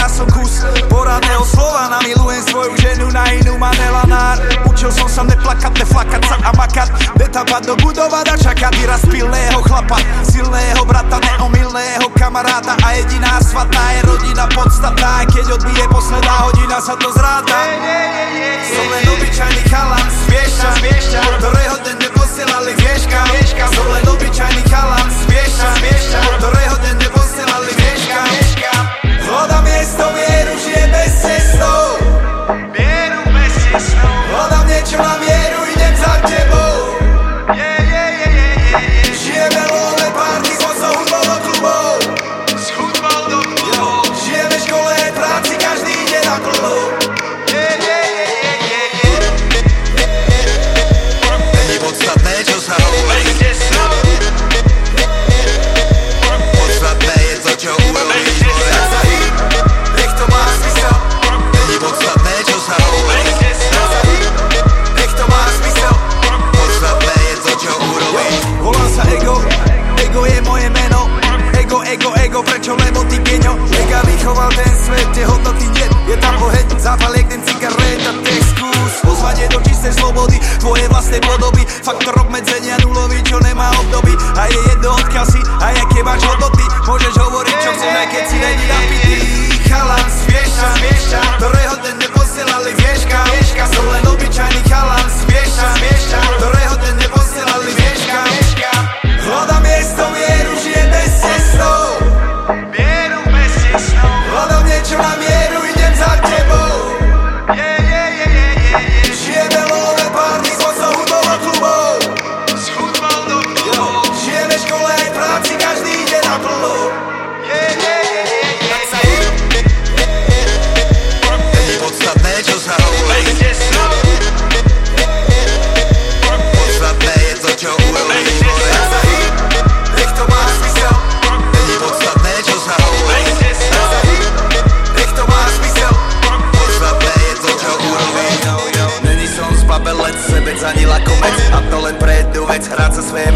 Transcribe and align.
ja 0.00 0.08
som 0.08 0.24
kus 0.32 0.64
poradného 0.88 1.44
slova. 1.44 1.92
Namilujem 1.92 2.42
svoju 2.48 2.72
ženu, 2.80 3.12
na 3.12 3.28
inú 3.36 3.60
ma 3.60 3.68
nelanár 3.76 4.40
Učil 4.64 4.88
som 4.88 5.04
sa 5.12 5.22
neplakať, 5.28 5.76
neflakať 5.76 6.22
sa 6.24 6.36
a 6.40 6.50
makať. 6.56 6.88
Betabať 7.20 7.62
do 7.68 7.74
budova, 7.84 8.24
dačaka, 8.24 8.72
vyraz 8.80 9.04
pilného 9.04 9.60
chlapa 9.68 10.00
Silného 10.24 10.80
brata, 10.88 11.20
neomilného 11.20 11.89
ego, 71.90 72.14
ego, 72.22 72.40
prečo? 72.42 72.72
Lebo 72.78 73.02
ty 73.10 73.18
geňo 73.18 73.58
Mega 73.70 74.00
vychoval 74.06 74.50
ten 74.54 74.72
svet, 74.78 75.08
tie 75.14 75.24
hodnoty 75.26 75.66
nie. 75.74 75.86
Je 76.06 76.16
tam 76.22 76.38
oheň, 76.42 76.66
zápal 76.78 77.14
jak 77.14 77.26
ten 77.26 77.42
cigaret 77.42 78.00
a 78.06 78.12
ten 78.22 78.40
skús 78.46 78.92
Pozvanie 79.02 79.46
do 79.50 79.58
čistej 79.66 79.94
slobody, 79.98 80.38
tvoje 80.62 80.86
vlastné 80.90 81.18
podoby. 81.22 81.66
Faktor 81.66 82.14
obmedzenia 82.22 82.78
nulový, 82.86 83.18
čo 83.26 83.42
nemá 83.42 83.74
obdoby. 83.82 84.14
A 84.38 84.46
je 84.46 84.58
jedno 84.70 84.94
odkazy, 84.94 85.40
a 85.58 85.66
jak 85.74 85.89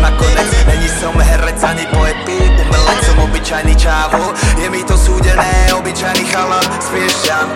nakonec. 0.05 0.49
Není 0.67 0.89
som 1.01 1.17
herec 1.21 1.61
ani 1.65 1.87
poet, 1.89 2.17
umelec 2.61 3.01
som 3.05 3.19
obyčajný 3.25 3.75
čávo 3.77 4.33
Je 4.61 4.69
mi 4.71 4.85
to 4.85 4.97
súdené, 4.97 5.73
obyčajný 5.73 6.25
chalan 6.29 6.65
z 6.81 6.87
Piešťan 6.93 7.47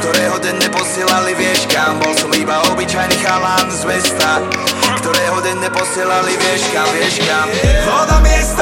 Ktorého 0.00 0.36
den 0.40 0.56
neposielali 0.60 1.34
vieš 1.36 1.68
kam. 1.68 2.00
Bol 2.00 2.12
som 2.16 2.32
iba 2.32 2.60
obyčajný 2.72 3.16
chalan 3.20 3.68
z 3.68 3.82
mesta 3.84 4.40
Ktorého 5.00 5.40
den 5.44 5.60
neposielali 5.60 6.36
vieš 6.36 6.62
kam, 6.72 6.88
vieš 6.96 7.24
kam. 7.24 7.48
Voda 7.88 8.20
miesta 8.20 8.59